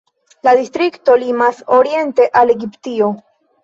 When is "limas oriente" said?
1.25-2.29